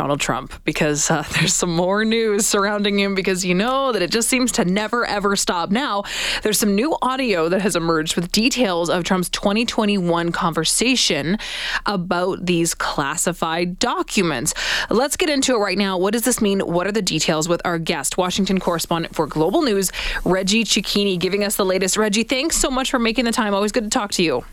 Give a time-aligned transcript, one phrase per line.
[0.00, 4.10] Donald Trump because uh, there's some more news surrounding him because you know that it
[4.10, 5.70] just seems to never ever stop.
[5.70, 6.04] Now,
[6.42, 11.36] there's some new audio that has emerged with details of Trump's 2021 conversation
[11.84, 14.54] about these classified documents.
[14.88, 15.98] Let's get into it right now.
[15.98, 16.60] What does this mean?
[16.60, 19.92] What are the details with our guest, Washington correspondent for Global News,
[20.24, 21.98] Reggie Cecchini, giving us the latest.
[21.98, 23.52] Reggie, thanks so much for making the time.
[23.52, 24.44] Always good to talk to you.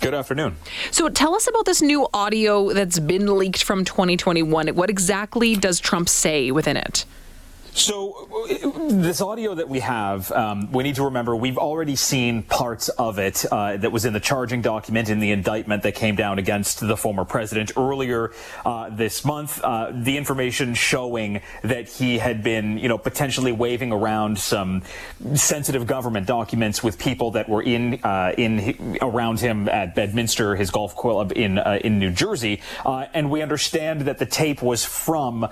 [0.00, 0.56] Good afternoon.
[0.92, 4.68] So tell us about this new audio that's been leaked from 2021.
[4.68, 7.04] What exactly does Trump say within it?
[7.78, 8.26] So,
[8.90, 13.20] this audio that we have, um, we need to remember we've already seen parts of
[13.20, 16.80] it uh, that was in the charging document in the indictment that came down against
[16.80, 18.32] the former president earlier
[18.66, 19.62] uh, this month.
[19.62, 24.82] Uh, the information showing that he had been, you know, potentially waving around some
[25.34, 30.72] sensitive government documents with people that were in uh, in around him at Bedminster, his
[30.72, 34.84] golf club in uh, in New Jersey, uh, and we understand that the tape was
[34.84, 35.46] from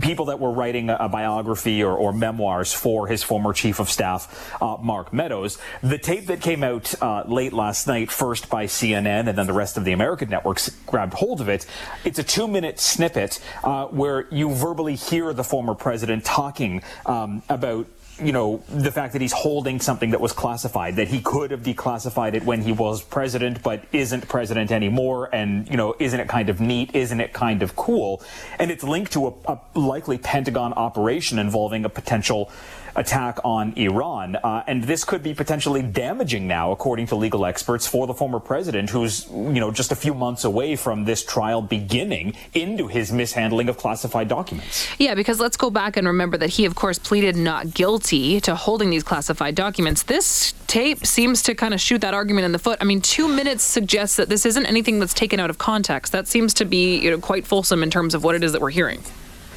[0.00, 3.90] people that were writing a biography biography or, or memoirs for his former chief of
[3.90, 5.58] staff, uh, Mark Meadows.
[5.82, 9.52] The tape that came out uh, late last night, first by CNN and then the
[9.52, 11.66] rest of the American networks grabbed hold of it.
[12.04, 17.42] It's a two minute snippet uh, where you verbally hear the former president talking um,
[17.48, 17.86] about
[18.20, 21.62] you know, the fact that he's holding something that was classified, that he could have
[21.62, 25.28] declassified it when he was president, but isn't president anymore.
[25.32, 26.94] And, you know, isn't it kind of neat?
[26.94, 28.22] Isn't it kind of cool?
[28.58, 32.50] And it's linked to a, a likely Pentagon operation involving a potential
[32.96, 34.36] attack on Iran.
[34.36, 38.40] Uh, and this could be potentially damaging now, according to legal experts, for the former
[38.40, 43.12] president, who's, you know, just a few months away from this trial beginning into his
[43.12, 44.88] mishandling of classified documents.
[44.98, 48.54] Yeah, because let's go back and remember that he, of course, pleaded not guilty to
[48.54, 50.02] holding these classified documents.
[50.02, 52.78] This tape seems to kind of shoot that argument in the foot.
[52.80, 56.12] I mean, two minutes suggests that this isn't anything that's taken out of context.
[56.12, 58.60] That seems to be, you know, quite fulsome in terms of what it is that
[58.60, 59.02] we're hearing.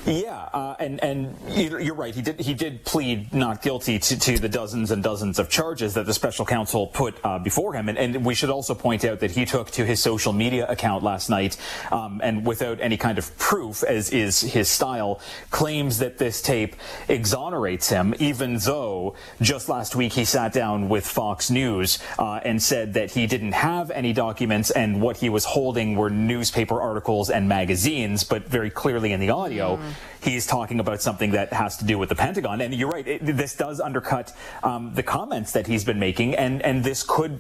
[0.06, 2.14] Yeah, uh, and and you're right.
[2.14, 5.94] He did he did plead not guilty to, to the dozens and dozens of charges
[5.94, 7.88] that the special counsel put uh, before him.
[7.88, 11.04] And, and, we should also point out that he took to his social media account
[11.04, 11.58] last night,
[11.92, 15.20] um, and without any kind of proof, as is his style,
[15.52, 16.76] claims that this tape
[17.08, 22.62] exonerates him, even though just last week he sat down with Fox News uh, and
[22.62, 27.30] said that he didn't have any documents and what he was holding were newspaper articles
[27.30, 29.78] and magazines, but very clearly in the audio.
[29.78, 29.91] Mm
[30.22, 32.62] he's talking about something that has to do with the Pentagon.
[32.62, 36.62] And you're right, it, this does undercut um, the comments that he's been making, and,
[36.62, 37.40] and this could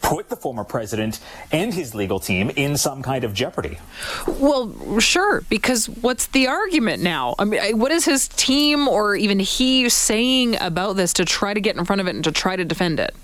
[0.00, 1.20] put the former president
[1.50, 3.78] and his legal team in some kind of jeopardy.
[4.26, 7.34] Well, sure, because what's the argument now?
[7.38, 11.60] I mean, what is his team or even he saying about this to try to
[11.60, 13.14] get in front of it and to try to defend it?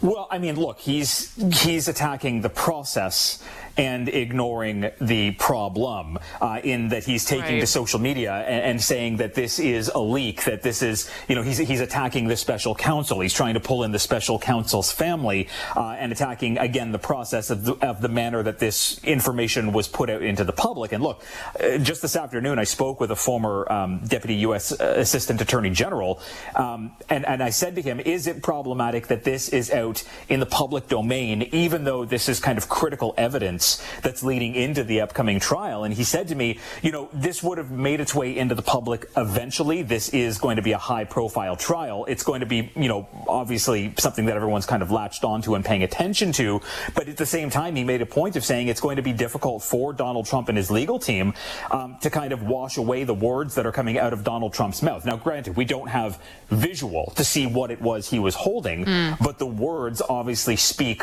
[0.00, 3.42] Well, I mean, look, he's he's attacking the process
[3.78, 7.60] and ignoring the problem uh, in that he's taking right.
[7.60, 11.34] to social media and, and, saying that this is a leak, that this is, you
[11.34, 13.20] know, he's, he's attacking the special counsel.
[13.20, 17.50] He's trying to pull in the special counsel's family uh, and attacking, again, the process
[17.50, 20.92] of the, of the manner that this information was put out into the public.
[20.92, 21.22] And look,
[21.60, 24.72] uh, just this afternoon, I spoke with a former um, deputy U.S.
[24.72, 26.20] Uh, assistant attorney general,
[26.56, 30.40] um, and, and I said to him, is it problematic that this is out in
[30.40, 33.67] the public domain, even though this is kind of critical evidence
[34.02, 35.84] that's leading into the upcoming trial.
[35.84, 38.62] And he said to me, you know, this would have made its way into the
[38.62, 39.82] public eventually.
[39.82, 42.04] This is going to be a high profile trial.
[42.06, 45.64] It's going to be, you know, obviously something that everyone's kind of latched onto and
[45.64, 46.60] paying attention to.
[46.94, 49.12] But at the same time, he made a point of saying it's going to be
[49.12, 51.34] difficult for Donald Trump and his legal team
[51.70, 54.82] um, to kind of wash away the words that are coming out of Donald Trump's
[54.82, 55.04] mouth.
[55.04, 59.18] Now, granted, we don't have visual to see what it was he was holding, mm.
[59.18, 61.02] but the words obviously speak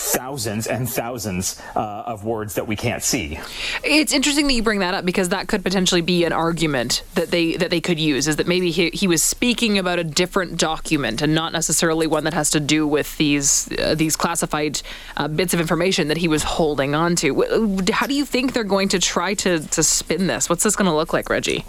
[0.00, 3.38] thousands and thousands uh, of words that we can't see.
[3.84, 7.30] It's interesting that you bring that up because that could potentially be an argument that
[7.30, 10.58] they that they could use is that maybe he, he was speaking about a different
[10.58, 14.80] document and not necessarily one that has to do with these uh, these classified
[15.16, 17.82] uh, bits of information that he was holding on to.
[17.92, 20.48] How do you think they're going to try to to spin this?
[20.48, 21.64] What's this going to look like, Reggie?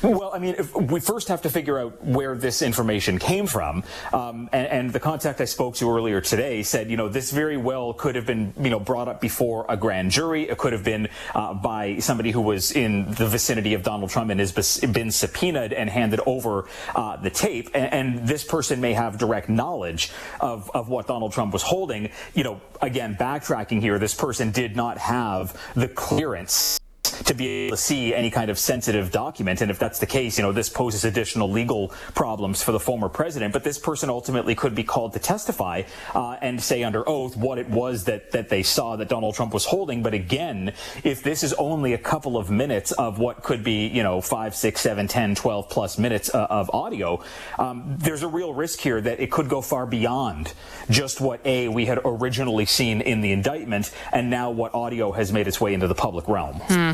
[0.00, 4.48] Well, I mean, we first have to figure out where this information came from, um,
[4.52, 7.92] and, and the contact I spoke to earlier today said, you know, this very well
[7.94, 10.48] could have been, you know, brought up before a grand jury.
[10.48, 14.30] It could have been uh, by somebody who was in the vicinity of Donald Trump
[14.30, 17.70] and has been subpoenaed and handed over uh, the tape.
[17.74, 20.10] And, and, this person may have direct knowledge
[20.40, 22.10] of, of what Donald Trump was holding.
[22.34, 26.78] You know, again, backtracking here, this person did not have the clearance
[27.24, 29.60] to be able to see any kind of sensitive document.
[29.60, 33.08] And if that's the case, you know, this poses additional legal problems for the former
[33.08, 33.52] president.
[33.52, 35.82] But this person ultimately could be called to testify
[36.14, 39.52] uh, and say under oath what it was that, that they saw that Donald Trump
[39.54, 40.02] was holding.
[40.02, 40.72] But again,
[41.04, 44.54] if this is only a couple of minutes of what could be, you know, five,
[44.54, 47.22] six, seven, 10, 12 plus minutes uh, of audio,
[47.58, 50.52] um, there's a real risk here that it could go far beyond
[50.90, 55.32] just what A, we had originally seen in the indictment, and now what audio has
[55.32, 56.56] made its way into the public realm.
[56.56, 56.92] Hmm.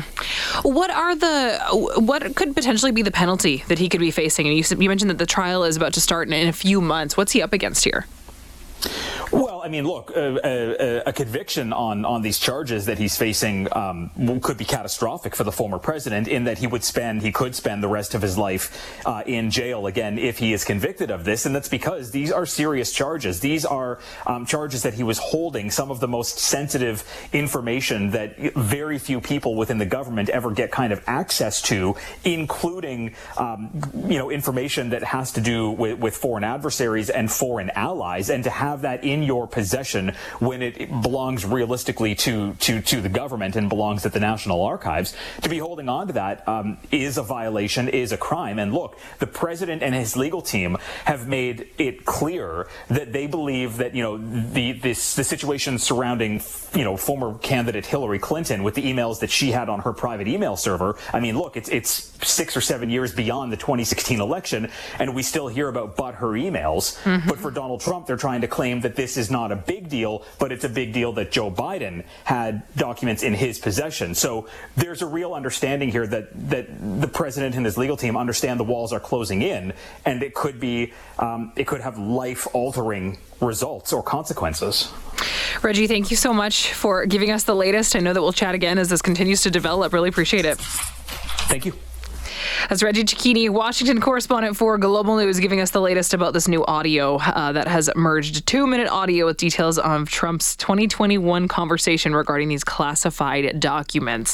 [0.63, 1.59] What are the,
[1.97, 4.47] what could potentially be the penalty that he could be facing?
[4.47, 6.81] And you, you mentioned that the trial is about to start in, in a few
[6.81, 7.17] months.
[7.17, 8.05] What's he up against here?
[9.65, 14.11] I mean, look, a, a, a, conviction on, on these charges that he's facing um,
[14.43, 17.81] could be catastrophic for the former president in that he would spend, he could spend
[17.81, 21.47] the rest of his life uh, in jail again if he is convicted of this.
[21.47, 23.39] And that's because these are serious charges.
[23.39, 23.97] These are
[24.27, 27.03] um, charges that he was holding some of the most sensitive
[27.33, 33.15] information that very few people within the government ever get kind of access to, including,
[33.37, 33.71] um,
[34.07, 38.29] you know, information that has to do with, with foreign adversaries and foreign allies.
[38.29, 43.09] And to have that in your possession when it belongs realistically to, to, to the
[43.09, 45.15] government and belongs at the National Archives.
[45.41, 48.59] To be holding on to that um, is a violation, is a crime.
[48.59, 53.77] And look, the president and his legal team have made it clear that they believe
[53.77, 56.41] that, you know, the, this, the situation surrounding,
[56.73, 60.27] you know, former candidate Hillary Clinton with the emails that she had on her private
[60.27, 60.97] email server.
[61.13, 64.69] I mean, look, it's, it's six or seven years beyond the 2016 election,
[64.99, 67.01] and we still hear about but her emails.
[67.03, 67.29] Mm-hmm.
[67.29, 70.23] But for Donald Trump, they're trying to claim that this is not a big deal,
[70.39, 74.15] but it's a big deal that Joe Biden had documents in his possession.
[74.15, 78.59] So there's a real understanding here that that the president and his legal team understand
[78.59, 79.73] the walls are closing in,
[80.05, 84.91] and it could be um, it could have life altering results or consequences.
[85.61, 87.95] Reggie, thank you so much for giving us the latest.
[87.95, 89.93] I know that we'll chat again as this continues to develop.
[89.93, 90.57] Really appreciate it.
[90.57, 91.73] Thank you.
[92.69, 96.65] That's Reggie Cecchini, Washington correspondent for Global News, giving us the latest about this new
[96.65, 98.47] audio uh, that has emerged.
[98.47, 104.33] Two minute audio with details of Trump's 2021 conversation regarding these classified documents.